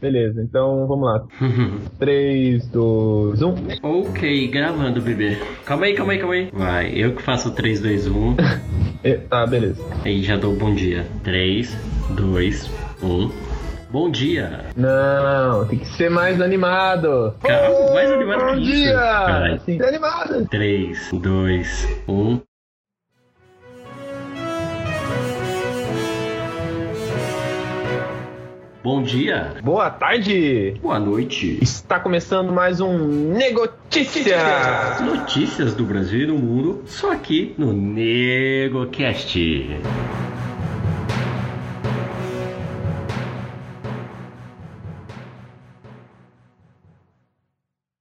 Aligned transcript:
Beleza, 0.00 0.42
então 0.42 0.86
vamos 0.86 1.06
lá. 1.06 1.24
3, 1.98 2.66
2, 2.68 3.40
1. 3.40 3.54
ok, 3.82 4.48
gravando, 4.48 5.00
bebê. 5.00 5.38
Calma 5.64 5.86
aí, 5.86 5.94
calma 5.94 6.12
aí, 6.12 6.18
calma 6.18 6.34
aí. 6.34 6.50
Vai, 6.52 6.92
eu 6.94 7.14
que 7.16 7.22
faço 7.22 7.54
3, 7.54 7.80
2, 7.80 8.06
1. 8.06 8.36
E- 9.02 9.14
Tá, 9.14 9.46
beleza. 9.46 9.82
Aí 10.04 10.22
já 10.22 10.36
dou 10.36 10.54
bom 10.54 10.74
dia. 10.74 11.06
3, 11.24 11.74
2, 12.10 12.70
1. 13.02 13.30
Bom 13.90 14.10
dia. 14.10 14.66
Não, 14.76 15.64
tem 15.66 15.78
que 15.78 15.86
ser 15.86 16.10
mais 16.10 16.42
animado. 16.42 17.34
Calma, 17.42 17.94
mais 17.94 18.10
animado 18.12 18.40
Bom 18.44 18.54
que 18.56 18.60
isso. 18.64 18.72
dia! 18.72 18.96
Vai. 19.00 19.52
Assim, 19.54 19.80
animado. 19.80 20.46
3, 20.50 21.10
2, 21.10 21.88
1. 22.06 22.40
Bom 28.86 29.02
dia. 29.02 29.56
Boa 29.64 29.90
tarde. 29.90 30.78
Boa 30.80 31.00
noite. 31.00 31.58
Está 31.60 31.98
começando 31.98 32.52
mais 32.52 32.80
um 32.80 33.32
Negotícia. 33.34 34.38
Notícias 35.04 35.74
do 35.74 35.84
Brasil 35.84 36.20
e 36.20 36.26
do 36.26 36.34
mundo, 36.34 36.84
só 36.86 37.10
aqui 37.10 37.52
no 37.58 37.72
NegoCast. 37.72 39.40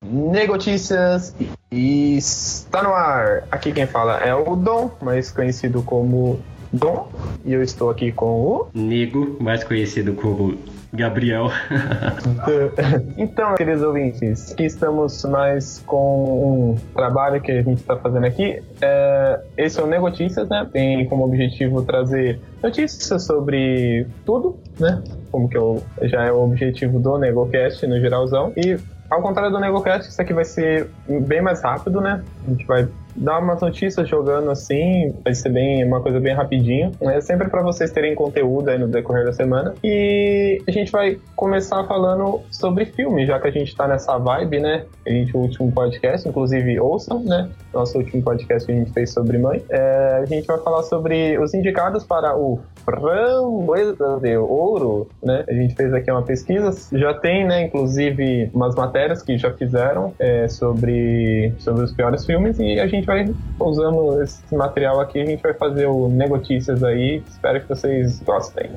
Negotícias 0.04 1.36
e 1.72 2.16
está 2.16 2.84
no 2.84 2.94
ar. 2.94 3.48
Aqui 3.50 3.72
quem 3.72 3.88
fala 3.88 4.20
é 4.20 4.36
o 4.36 4.56
Dom, 4.56 4.92
mais 5.02 5.32
conhecido 5.32 5.82
como 5.82 6.40
Dom, 6.76 7.08
e 7.46 7.54
eu 7.54 7.62
estou 7.64 7.90
aqui 7.90 8.12
com 8.12 8.26
o 8.26 8.68
Nego, 8.74 9.38
mais 9.40 9.64
conhecido 9.64 10.14
como 10.14 10.58
Gabriel. 10.94 11.48
Então, 13.18 13.56
queridos 13.56 13.82
ouvintes, 13.82 14.52
aqui 14.52 14.66
estamos 14.66 15.24
mais 15.26 15.82
com 15.86 16.74
um 16.74 16.94
trabalho 16.94 17.42
que 17.42 17.52
a 17.52 17.62
gente 17.62 17.80
está 17.80 17.96
fazendo 17.98 18.26
aqui. 18.26 18.62
É, 18.82 19.40
esse 19.58 19.80
é 19.80 19.84
o 19.84 19.88
Negotícias, 19.88 20.48
né? 20.50 20.68
Tem 20.72 21.06
como 21.08 21.24
objetivo 21.26 21.82
trazer 21.84 22.40
notícias 22.62 23.24
sobre 23.24 24.06
tudo, 24.26 24.58
né? 24.80 25.02
Como 25.32 25.48
que 25.50 25.58
o- 25.58 25.82
já 26.04 26.24
é 26.26 26.32
o 26.32 26.42
objetivo 26.44 27.00
do 27.00 27.18
NegoCast 27.18 27.86
no 27.88 28.00
geralzão. 28.00 28.52
E 28.56 28.78
ao 29.10 29.22
contrário 29.22 29.52
do 29.52 29.60
NegoCast, 29.60 30.10
isso 30.10 30.22
aqui 30.22 30.34
vai 30.34 30.46
ser 30.46 30.90
bem 31.08 31.42
mais 31.42 31.62
rápido, 31.62 32.02
né? 32.02 32.24
A 32.46 32.50
gente 32.52 32.66
vai 32.66 32.88
dar 33.16 33.40
umas 33.40 33.62
notícias 33.62 34.08
jogando 34.08 34.52
assim, 34.52 35.14
vai 35.24 35.34
ser 35.34 35.50
bem 35.50 35.86
uma 35.86 36.02
coisa 36.02 36.20
bem 36.20 36.34
rapidinho. 36.34 36.92
É 37.02 37.22
sempre 37.22 37.50
para 37.50 37.62
vocês 37.62 37.92
terem 37.92 38.16
conteúdo 38.16 38.70
aí 38.70 38.78
no 38.78 38.88
decorrer 38.88 39.26
da 39.26 39.34
semana. 39.34 39.74
E 39.84 40.62
a 40.68 40.72
gente 40.72 40.92
vai 40.92 41.18
começar 41.36 41.84
falando 41.86 42.42
sobre 42.52 42.86
filme, 42.86 43.26
já 43.26 43.40
que 43.40 43.48
a 43.48 43.52
gente 43.52 43.76
tá 43.76 43.88
nessa 43.88 44.18
vibe, 44.18 44.60
né? 44.60 44.86
A 45.06 45.10
gente, 45.10 45.36
o 45.36 45.42
último 45.42 45.72
podcast, 45.72 46.28
inclusive 46.28 46.80
ouçam, 46.80 47.24
né? 47.24 47.50
Nosso 47.74 47.98
último 47.98 48.22
podcast 48.22 48.66
que 48.66 48.72
a 48.72 48.76
gente 48.76 48.92
fez 48.92 49.12
sobre 49.12 49.38
mãe. 49.38 49.64
É, 49.70 50.20
a 50.22 50.26
gente 50.26 50.46
vai 50.46 50.58
falar 50.60 50.84
sobre 50.84 51.38
os 51.38 51.54
indicados 51.54 52.04
para 52.04 52.36
o 52.36 52.60
Framboesa 52.84 54.20
de 54.22 54.38
Ouro, 54.38 55.08
né? 55.24 55.44
A 55.48 55.54
gente 55.54 55.76
fez 55.76 55.94
aqui 55.94 56.12
uma 56.12 56.24
pesquisa, 56.24 56.72
já 56.98 57.14
tem, 57.14 57.46
né, 57.46 57.64
inclusive, 57.64 58.50
umas 58.54 58.76
matérias 58.76 59.22
que 59.22 59.38
já 59.38 59.52
fizeram 59.52 60.14
é, 60.20 60.48
sobre, 60.48 61.54
sobre 61.60 61.84
os 61.84 61.94
piores 61.94 62.26
filmes 62.26 62.60
e 62.60 62.80
a 62.80 62.88
gente 62.88 63.05
vai, 63.06 63.34
usando 63.60 64.22
esse 64.22 64.56
material 64.56 65.00
aqui, 65.00 65.22
a 65.22 65.26
gente 65.26 65.42
vai 65.42 65.54
fazer 65.54 65.86
o 65.88 66.08
Negotícias 66.08 66.84
aí. 66.84 67.24
Espero 67.28 67.62
que 67.62 67.70
vocês 67.70 68.20
gostem. 68.22 68.70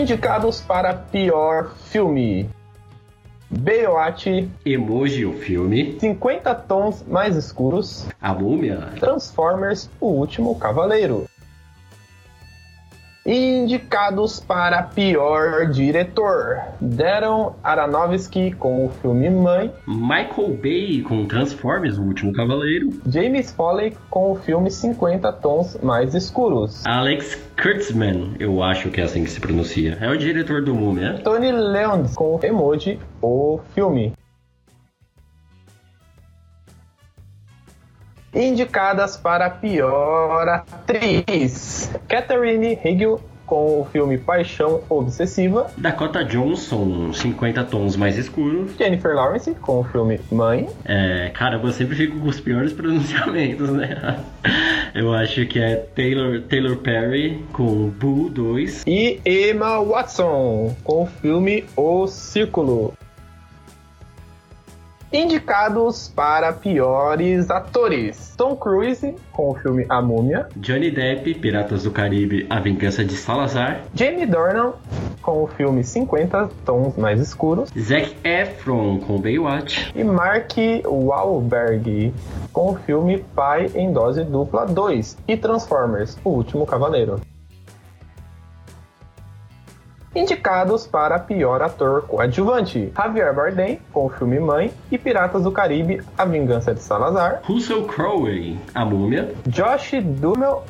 Indicados 0.00 0.62
para 0.62 0.94
pior 0.94 1.74
filme. 1.90 2.48
Baywatch, 3.50 4.48
Emoji, 4.64 5.26
o 5.26 5.34
filme. 5.34 5.98
50 6.00 6.54
tons 6.54 7.04
mais 7.06 7.36
escuros, 7.36 8.06
A 8.18 8.32
múmia. 8.32 8.94
Transformers, 8.98 9.90
O 10.00 10.06
Último 10.06 10.58
Cavaleiro. 10.58 11.26
Indicados 13.32 14.40
para 14.40 14.82
pior 14.82 15.70
diretor: 15.70 16.58
Darren 16.80 17.50
Aronofsky 17.62 18.50
com 18.50 18.86
o 18.86 18.88
filme 18.88 19.30
Mãe, 19.30 19.72
Michael 19.86 20.58
Bay 20.60 21.00
com 21.02 21.24
Transformers, 21.26 21.96
o 21.96 22.02
último 22.02 22.32
cavaleiro. 22.32 22.90
James 23.06 23.52
Foley 23.52 23.96
com 24.10 24.32
o 24.32 24.34
filme 24.34 24.68
50 24.68 25.32
Tons 25.34 25.78
Mais 25.80 26.12
Escuros, 26.12 26.84
Alex 26.84 27.40
Kurtzman, 27.62 28.34
eu 28.40 28.64
acho 28.64 28.90
que 28.90 29.00
é 29.00 29.04
assim 29.04 29.22
que 29.22 29.30
se 29.30 29.38
pronuncia. 29.38 29.96
É 30.00 30.10
o 30.10 30.18
diretor 30.18 30.64
do 30.64 30.74
Múmia. 30.74 31.20
Tony 31.22 31.52
Leung 31.52 32.12
com 32.12 32.34
o 32.34 32.40
Emoji, 32.44 32.98
o 33.22 33.60
filme. 33.76 34.12
Indicadas 38.34 39.16
para 39.16 39.50
pior 39.50 40.48
atriz: 40.48 41.90
Catherine 42.08 42.78
Hegel 42.84 43.20
com 43.44 43.80
o 43.80 43.84
filme 43.90 44.16
Paixão 44.16 44.80
Obsessiva, 44.88 45.68
Dakota 45.76 46.24
Johnson, 46.24 47.12
50 47.12 47.64
tons 47.64 47.96
mais 47.96 48.16
escuros. 48.16 48.76
Jennifer 48.78 49.12
Lawrence 49.12 49.52
com 49.56 49.80
o 49.80 49.84
filme 49.84 50.20
Mãe, 50.30 50.68
É, 50.84 51.30
caramba, 51.34 51.66
eu 51.66 51.72
sempre 51.72 51.96
fico 51.96 52.20
com 52.20 52.28
os 52.28 52.38
piores 52.38 52.70
pronunciamentos, 52.72 53.68
né? 53.70 54.20
Eu 54.94 55.12
acho 55.12 55.44
que 55.46 55.58
é 55.58 55.74
Taylor, 55.74 56.42
Taylor 56.42 56.76
Perry 56.76 57.44
com 57.52 57.88
Boo 57.88 58.28
2. 58.30 58.84
e 58.86 59.20
Emma 59.26 59.82
Watson 59.82 60.72
com 60.84 61.02
o 61.02 61.06
filme 61.06 61.64
O 61.76 62.06
Círculo. 62.06 62.92
Indicados 65.12 66.08
para 66.14 66.52
piores 66.52 67.50
atores: 67.50 68.32
Tom 68.36 68.54
Cruise 68.54 69.14
com 69.32 69.50
o 69.50 69.54
filme 69.56 69.84
A 69.88 70.00
Múmia, 70.00 70.48
Johnny 70.56 70.90
Depp, 70.90 71.34
Piratas 71.34 71.82
do 71.82 71.90
Caribe, 71.90 72.46
A 72.48 72.60
Vingança 72.60 73.04
de 73.04 73.14
Salazar. 73.16 73.82
Jamie 73.92 74.24
Dornan 74.24 74.72
com 75.20 75.42
o 75.42 75.46
filme 75.48 75.82
50 75.82 76.48
Tons 76.64 76.96
Mais 76.96 77.20
Escuros 77.20 77.70
Zac 77.78 78.16
Efron 78.24 78.98
com 79.00 79.20
Baywatch. 79.20 79.92
e 79.94 80.02
Mark 80.04 80.52
Wahlberg 80.86 82.14
com 82.52 82.70
o 82.70 82.76
filme 82.76 83.18
Pai 83.34 83.70
em 83.74 83.92
Dose 83.92 84.24
Dupla 84.24 84.64
2 84.64 85.18
e 85.26 85.36
Transformers: 85.36 86.16
O 86.24 86.30
Último 86.30 86.64
Cavaleiro. 86.64 87.20
Indicados 90.20 90.86
para 90.86 91.18
pior 91.18 91.62
ator 91.62 92.02
coadjuvante: 92.02 92.92
Javier 92.94 93.34
Bardem 93.34 93.80
com 93.90 94.04
o 94.04 94.10
filme 94.10 94.38
Mãe 94.38 94.70
e 94.92 94.98
Piratas 94.98 95.44
do 95.44 95.50
Caribe: 95.50 96.02
A 96.16 96.26
Vingança 96.26 96.74
de 96.74 96.82
Salazar. 96.82 97.40
Russell 97.44 97.84
Crowe, 97.86 98.58
A 98.74 98.84
Múmia. 98.84 99.32
Josh 99.46 99.92
Duhamel 100.02 100.62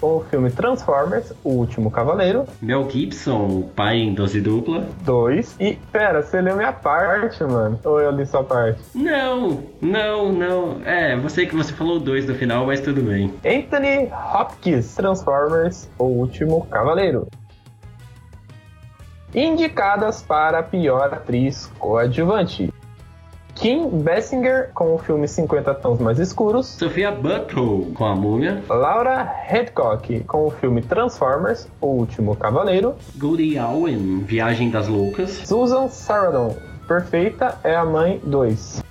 com 0.00 0.18
o 0.18 0.20
filme 0.30 0.52
Transformers: 0.52 1.32
O 1.42 1.50
Último 1.50 1.90
Cavaleiro. 1.90 2.44
Mel 2.60 2.88
Gibson, 2.88 3.62
Pai 3.74 3.96
em 3.96 4.14
Dose 4.14 4.40
Dupla. 4.40 4.86
2 5.00 5.56
e 5.58 5.76
pera, 5.90 6.22
você 6.22 6.40
leu 6.40 6.54
minha 6.56 6.72
parte, 6.72 7.42
mano? 7.42 7.80
Ou 7.84 8.00
eu 8.00 8.12
li 8.12 8.24
sua 8.24 8.44
parte? 8.44 8.80
Não, 8.94 9.64
não, 9.80 10.32
não. 10.32 10.76
É, 10.84 11.16
você 11.16 11.44
que 11.44 11.56
você 11.56 11.72
falou 11.72 11.98
dois 11.98 12.24
no 12.24 12.36
final, 12.36 12.66
mas 12.66 12.80
tudo 12.80 13.02
bem. 13.02 13.34
Anthony 13.44 14.08
Hopkins, 14.32 14.94
Transformers, 14.94 15.90
O 15.98 16.04
Último 16.04 16.64
Cavaleiro. 16.66 17.26
Indicadas 19.34 20.20
para 20.22 20.62
pior 20.62 21.14
atriz 21.14 21.70
coadjuvante. 21.78 22.70
Kim 23.54 23.88
Basinger 23.88 24.70
com 24.74 24.94
o 24.94 24.98
filme 24.98 25.26
50 25.26 25.74
Tons 25.76 26.00
Mais 26.00 26.18
Escuros. 26.18 26.66
Sofia 26.66 27.10
Butthole 27.10 27.92
com 27.92 28.04
A 28.04 28.14
Múmia. 28.14 28.62
Laura 28.68 29.34
Hedcock 29.50 30.20
com 30.24 30.46
o 30.46 30.50
filme 30.50 30.82
Transformers, 30.82 31.66
O 31.80 31.86
Último 31.86 32.36
Cavaleiro. 32.36 32.94
Goldie 33.16 33.56
Allen, 33.56 34.20
Viagem 34.20 34.68
das 34.70 34.86
Loucas. 34.88 35.30
Susan 35.30 35.88
Sarandon, 35.88 36.54
Perfeita 36.86 37.58
é 37.64 37.74
a 37.74 37.86
Mãe 37.86 38.20
2. 38.24 38.82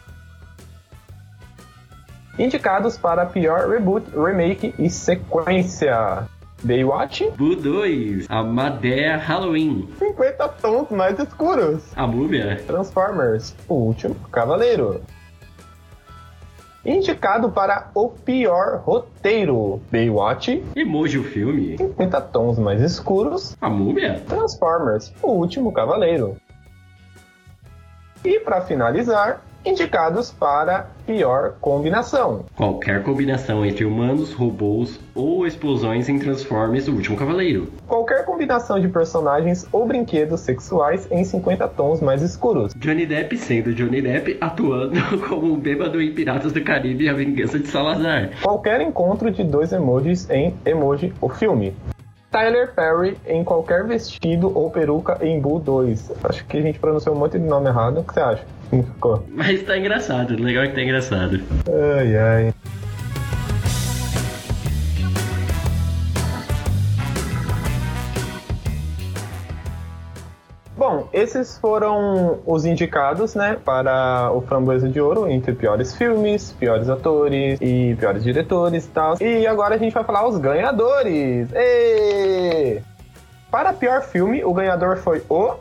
Indicados 2.40 2.98
para 2.98 3.28
pior 3.28 3.70
reboot, 3.70 4.10
remake 4.12 4.74
e 4.80 4.90
sequência. 4.90 6.28
Baywatch, 6.64 7.24
Boo 7.38 7.56
2, 7.56 8.28
A 8.30 8.44
Madea 8.44 9.18
Halloween. 9.18 9.88
50 9.98 10.48
tons 10.62 10.90
mais 10.92 11.18
escuros. 11.20 11.82
A 11.96 12.06
Múmia. 12.06 12.62
Transformers, 12.68 13.56
O 13.68 13.74
Último 13.76 14.16
Cavaleiro. 14.32 15.02
Indicado 16.86 17.52
para 17.52 17.90
o 17.94 18.10
pior 18.10 18.82
roteiro: 18.84 19.82
Baywatch, 19.92 20.64
Emoji 20.76 21.20
o 21.20 21.24
filme. 21.24 21.78
50 21.78 22.22
tons 22.22 22.58
mais 22.60 22.82
escuros, 22.82 23.56
A 23.62 23.70
múmia? 23.70 24.20
Transformers: 24.28 25.14
O 25.22 25.32
Último 25.34 25.72
Cavaleiro. 25.72 26.38
E 28.26 28.40
para 28.40 28.62
finalizar, 28.62 29.42
indicados 29.66 30.32
para 30.32 30.88
pior 31.06 31.56
combinação: 31.60 32.46
Qualquer 32.56 33.04
combinação 33.04 33.66
entre 33.66 33.86
humanos, 33.86 34.34
robôs 34.34 35.00
ou 35.14 35.46
explosões 35.46 36.10
em 36.10 36.18
Transformers 36.20 36.88
O 36.88 36.94
Último 36.94 37.18
Cavaleiro. 37.18 37.72
qualquer 37.88 38.26
combinação 38.26 38.80
de 38.80 38.88
personagens 38.88 39.68
ou 39.72 39.86
brinquedos 39.86 40.42
sexuais 40.42 41.08
em 41.12 41.24
50 41.24 41.68
tons 41.70 42.02
mais 42.02 42.22
escuros. 42.22 42.74
Johnny 42.76 43.06
Depp 43.06 43.38
sendo 43.38 43.74
Johnny 43.74 44.02
Depp 44.02 44.38
atuando 44.42 45.00
como 45.28 45.54
um 45.54 45.60
bêbado 45.60 46.02
em 46.02 46.14
Piratas 46.14 46.52
do 46.52 46.64
Caribe 46.64 47.06
e 47.06 47.10
a 47.10 47.14
Vingança 47.14 47.60
de 47.60 47.68
Salazar. 47.68 48.32
Qualquer 48.42 48.82
encontro 48.82 49.32
de 49.32 49.44
dois 49.44 49.72
emojis 49.72 50.30
em 50.30 50.56
Emoji 50.66 51.14
o 51.22 51.30
filme. 51.30 51.74
Tyler 52.32 52.74
Perry 52.74 53.18
em 53.28 53.44
qualquer 53.44 53.86
vestido 53.86 54.58
ou 54.58 54.70
peruca 54.72 55.18
em 55.22 55.40
Boo 55.40 55.60
2. 55.60 56.14
Acho 56.24 56.46
que 56.46 56.58
a 56.58 56.62
gente 56.62 56.80
pronunciou 56.80 57.14
um 57.14 57.20
monte 57.20 57.38
de 57.38 57.46
nome 57.46 57.68
errado. 57.68 58.00
O 58.00 58.04
que 58.06 58.14
você 58.14 58.22
acha? 58.22 58.44
Ficou? 58.72 59.26
Mas 59.30 59.62
tá 59.64 59.78
engraçado, 59.78 60.42
legal 60.42 60.64
é 60.64 60.70
que 60.70 60.76
tá 60.76 60.82
engraçado. 60.82 61.42
Ai, 61.68 62.18
ai. 62.18 62.54
Bom, 70.82 71.08
esses 71.14 71.60
foram 71.60 72.40
os 72.44 72.66
indicados, 72.66 73.36
né, 73.36 73.56
para 73.64 74.32
o 74.34 74.42
Framboesa 74.42 74.90
de 74.90 75.00
Ouro 75.00 75.30
entre 75.30 75.54
piores 75.54 75.96
filmes, 75.96 76.54
piores 76.54 76.90
atores 76.90 77.60
e 77.62 77.96
piores 78.00 78.24
diretores 78.24 78.86
e 78.86 78.90
tal. 78.90 79.16
E 79.22 79.46
agora 79.46 79.76
a 79.76 79.78
gente 79.78 79.94
vai 79.94 80.04
falar 80.04 80.28
os 80.28 80.40
ganhadores. 80.40 81.50
Ê! 81.54 82.82
Para 83.52 83.74
pior 83.74 84.02
filme, 84.02 84.44
o 84.44 84.54
ganhador 84.54 84.98
foi 84.98 85.22
o 85.30 85.56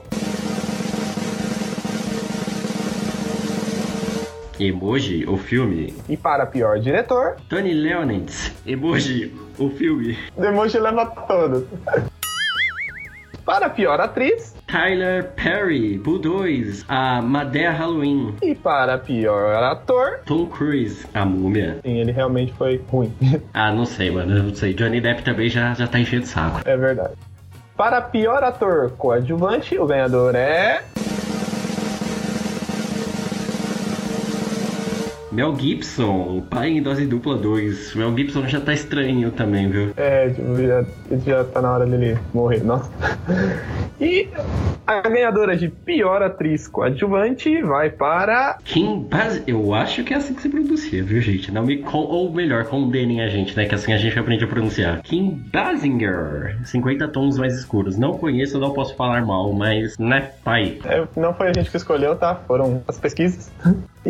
Emoji, 4.60 5.24
o 5.26 5.36
filme. 5.38 5.94
e 6.08 6.16
para 6.16 6.44
pior 6.46 6.78
diretor, 6.78 7.36
Tony 7.48 7.72
Leonard, 7.72 8.30
Emoji, 8.66 9.32
o 9.58 9.70
filme. 9.70 10.18
Demoji 10.36 10.78
leva 10.78 11.06
todos. 11.06 11.64
para 13.44 13.68
pior 13.70 14.00
atriz, 14.00 14.54
Tyler 14.66 15.30
Perry, 15.34 15.98
Boo 15.98 16.18
2, 16.18 16.84
a 16.88 17.20
Madea 17.22 17.72
Halloween, 17.72 18.34
E 18.42 18.54
para 18.54 18.96
pior 18.98 19.62
ator, 19.62 20.20
Tom 20.26 20.46
Cruise, 20.46 21.04
a 21.14 21.24
múmia. 21.24 21.78
sim, 21.84 21.98
ele 21.98 22.12
realmente 22.12 22.52
foi 22.52 22.80
ruim. 22.90 23.12
Ah, 23.52 23.72
não 23.72 23.84
sei, 23.86 24.10
mano, 24.10 24.36
eu 24.36 24.42
não 24.44 24.54
sei. 24.54 24.72
Johnny 24.74 25.00
Depp 25.00 25.22
também 25.24 25.48
já, 25.48 25.74
já 25.74 25.86
tá 25.88 25.98
enchendo 25.98 26.24
o 26.24 26.26
saco. 26.28 26.60
é 26.64 26.76
verdade. 26.76 27.14
Para 27.76 28.00
pior 28.02 28.44
ator 28.44 28.90
coadjuvante, 28.90 29.78
o 29.78 29.86
ganhador 29.86 30.34
é. 30.36 30.82
Mel 35.32 35.54
Gibson, 35.56 36.42
pai 36.50 36.70
em 36.70 36.82
dose 36.82 37.06
dupla 37.06 37.36
2. 37.36 37.94
Mel 37.94 38.16
Gibson 38.16 38.48
já 38.48 38.60
tá 38.60 38.72
estranho 38.72 39.30
também, 39.30 39.70
viu? 39.70 39.92
É, 39.96 40.28
tipo, 40.30 40.56
já, 40.56 40.84
já 41.24 41.44
tá 41.44 41.62
na 41.62 41.72
hora 41.72 41.86
dele 41.86 42.18
morrer. 42.34 42.64
Nossa. 42.64 42.90
E 44.00 44.28
a 44.84 45.02
ganhadora 45.02 45.56
de 45.56 45.68
pior 45.68 46.20
atriz 46.20 46.66
coadjuvante 46.66 47.62
vai 47.62 47.90
para. 47.90 48.58
Kim 48.64 49.04
Bas... 49.04 49.40
Eu 49.46 49.72
acho 49.72 50.02
que 50.02 50.12
é 50.12 50.16
assim 50.16 50.34
que 50.34 50.42
se 50.42 50.48
pronuncia, 50.48 51.04
viu, 51.04 51.20
gente? 51.20 51.52
Não 51.52 51.64
me 51.64 51.78
con... 51.78 51.98
Ou 51.98 52.32
melhor, 52.32 52.64
condenem 52.64 53.20
a 53.20 53.28
gente, 53.28 53.56
né? 53.56 53.66
Que 53.66 53.74
assim 53.74 53.92
a 53.92 53.98
gente 53.98 54.18
aprende 54.18 54.42
a 54.42 54.48
pronunciar. 54.48 55.00
Kim 55.02 55.40
Basinger, 55.52 56.58
50 56.64 57.06
tons 57.08 57.38
mais 57.38 57.54
escuros. 57.56 57.96
Não 57.96 58.18
conheço, 58.18 58.58
não 58.58 58.72
posso 58.72 58.96
falar 58.96 59.24
mal, 59.24 59.52
mas, 59.52 59.96
né, 59.96 60.32
pai. 60.42 60.78
É, 60.84 61.06
não 61.16 61.32
foi 61.34 61.50
a 61.50 61.52
gente 61.52 61.70
que 61.70 61.76
escolheu, 61.76 62.16
tá? 62.16 62.34
Foram 62.34 62.82
as 62.88 62.98
pesquisas. 62.98 63.52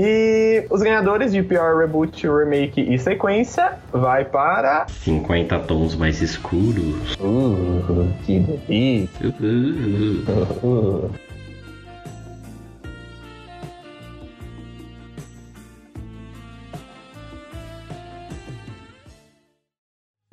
E 0.03 0.65
os 0.71 0.81
ganhadores 0.81 1.31
de 1.31 1.43
pior 1.43 1.77
reboot, 1.77 2.27
remake 2.27 2.81
e 2.81 2.99
sequência 2.99 3.75
vai 3.93 4.25
para. 4.25 4.87
50 4.89 5.59
tons 5.59 5.95
mais 5.95 6.23
escuros. 6.23 7.15
Uh, 7.21 8.09
que 8.25 8.39
delícia. 8.41 9.29
Uh, 9.29 10.67
Uh. 10.67 11.11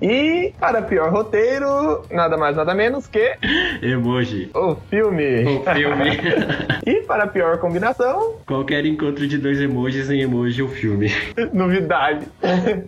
E 0.07 0.53
para 0.59 0.83
pior 0.83 1.11
roteiro, 1.11 2.03
nada 2.11 2.37
mais 2.37 2.55
nada 2.55 2.75
menos 2.75 3.07
que 3.07 3.35
emoji. 3.81 4.47
o 4.53 4.75
filme. 4.91 5.43
O 5.43 5.63
filme. 5.63 6.11
E 6.85 7.01
para 7.01 7.25
pior 7.27 7.57
combinação, 7.57 8.35
Qualquer 8.45 8.85
encontro 8.85 9.27
de 9.27 9.37
dois 9.39 9.59
emojis 9.59 10.09
em 10.11 10.21
emoji 10.21 10.61
o 10.61 10.69
filme. 10.69 11.09
novidade. 11.51 12.27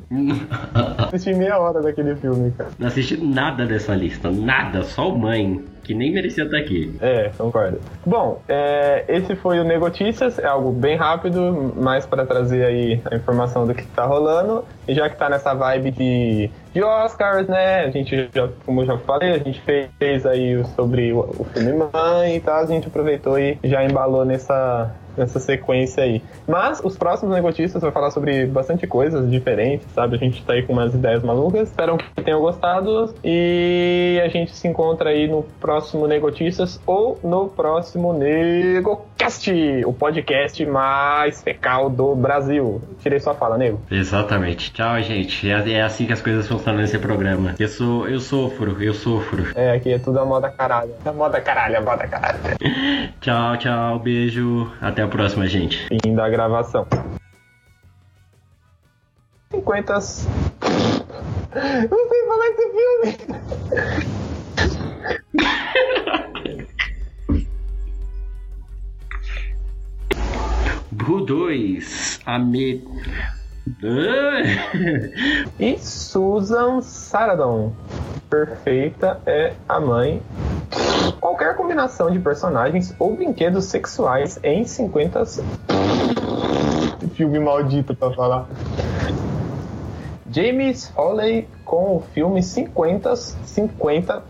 Assisti 1.12 1.34
meia 1.34 1.58
hora 1.58 1.82
daquele 1.82 2.16
filme, 2.16 2.52
cara. 2.52 2.70
Não 2.78 2.88
assisti 2.88 3.18
nada 3.18 3.66
dessa 3.66 3.94
lista, 3.96 4.30
nada, 4.30 4.84
só 4.84 5.10
o 5.10 5.18
mãe, 5.18 5.62
que 5.84 5.94
nem 5.94 6.14
merecia 6.14 6.44
estar 6.46 6.58
aqui. 6.58 6.96
É, 7.02 7.30
concordo. 7.38 7.80
Bom, 8.06 8.42
é, 8.48 9.04
esse 9.10 9.36
foi 9.36 9.60
o 9.60 9.64
Negotícias, 9.66 10.38
é 10.40 10.46
algo 10.48 10.72
bem 10.72 10.96
rápido, 10.96 11.74
mais 11.76 12.06
para 12.06 12.26
trazer 12.26 12.64
aí 12.64 13.02
a 13.12 13.16
informação 13.16 13.66
do 13.68 13.74
que 13.74 13.86
tá 13.88 14.06
rolando. 14.06 14.64
E 14.88 14.94
já 14.94 15.10
que 15.10 15.18
tá 15.18 15.30
nessa 15.30 15.54
vibe 15.54 15.92
de, 15.92 16.50
de 16.74 16.84
Oscars, 16.84 17.48
né? 17.48 17.86
A 17.86 17.90
gente 17.90 18.30
já, 18.34 18.48
como 18.66 18.82
eu 18.82 18.86
já 18.86 18.98
falei, 19.00 19.32
a 19.32 19.38
gente 19.40 19.62
fez 19.62 20.26
aí 20.26 20.56
o- 20.58 20.66
sobre 20.68 21.12
o, 21.14 21.20
o 21.40 21.44
filme 21.46 21.74
Mãe 21.74 22.36
e 22.36 22.40
tal, 22.40 22.60
a 22.62 22.66
gente 22.66 22.88
aproveitou 22.88 23.38
e 23.40 23.58
já 23.64 23.84
embalou 23.84 24.24
nessa, 24.26 24.94
nessa 25.20 25.40
sequência 25.40 26.04
aí. 26.04 26.22
Mas 26.48 26.82
os 26.84 26.98
próximos 26.98 27.36
Negotícias 27.36 27.82
vai 27.82 27.92
falar 27.92 28.12
sobre 28.12 28.46
bastante 28.46 28.88
coisas 28.88 29.30
diferentes, 29.30 29.88
sabe? 29.94 30.16
A 30.16 30.20
gente 30.20 30.44
tá 30.44 30.54
aí 30.54 30.64
com 30.64 30.74
umas 30.74 30.94
ideias 30.94 31.22
malucas. 31.24 31.70
Espero 31.70 31.98
que 31.98 32.24
tenham 32.24 32.40
gostado 32.40 33.14
e 33.24 34.20
a 34.24 34.28
gente 34.28 34.56
se 34.56 34.68
encontra 34.68 35.10
aí 35.10 35.28
no 35.28 35.44
próximo 35.60 36.08
Negotícias 36.08 36.82
ou 36.86 37.20
no 37.24 37.50
próximo 37.50 38.14
NegoCast, 38.14 39.52
o 39.86 39.94
podcast 39.94 40.66
mais 40.66 41.42
fecal 41.44 41.90
do 41.90 42.16
Brasil. 42.16 42.82
Tirei 43.00 43.20
sua 43.20 43.34
fala, 43.34 43.58
nego. 43.58 43.82
Exatamente. 43.92 44.72
Tchau, 44.72 45.02
gente. 45.02 45.50
É, 45.50 45.72
é 45.74 45.82
assim 45.82 46.06
que 46.06 46.14
as 46.14 46.22
coisas 46.22 46.48
funcionam 46.48 46.82
nesse 46.82 46.98
programa. 46.98 47.56
Eu 47.60 47.68
sou, 47.68 48.08
eu 48.08 48.20
sofro, 48.20 48.82
eu 48.82 48.94
sofro. 48.94 49.48
É, 49.56 49.72
aqui 49.72 49.92
é 49.92 50.00
tudo 50.00 50.20
a 50.20 50.26
moda 50.26 50.50
caralho. 50.50 50.94
A 51.06 51.12
moda 51.12 51.42
caralho, 51.42 51.78
a 51.78 51.82
moda 51.82 52.08
caralho. 52.08 52.40
Tchau, 53.20 53.58
tchau, 53.58 54.00
beijo. 54.00 54.72
Até 54.82 55.02
a 55.02 55.08
próxima, 55.10 55.48
gente. 55.48 55.88
Fim 55.88 56.16
da 56.16 56.30
gravação. 56.30 56.88
50. 59.52 59.94
Não 59.94 60.02
sei 62.10 62.28
falar 62.28 62.48
esse 62.48 62.70
filme. 62.72 63.18
Boo 70.92 71.26
2, 71.26 72.20
a 72.26 72.38
me... 72.40 72.84
E 75.60 75.78
Susan 75.78 76.82
Sarandon. 76.82 77.74
Perfeita 78.30 79.22
é 79.26 79.54
a 79.68 79.80
mãe. 79.80 80.22
Combinação 81.70 82.10
de 82.10 82.18
personagens 82.18 82.96
ou 82.98 83.16
brinquedos 83.16 83.66
sexuais 83.66 84.40
em 84.42 84.66
50. 84.66 85.24
Filme 87.14 87.40
maldito 87.40 87.94
pra 87.94 88.12
falar. 88.12 88.48
James 90.32 90.90
Foley 90.90 91.48
com 91.64 91.98
o 91.98 92.02
filme 92.12 92.42
50 92.42 93.16
50 93.16 94.24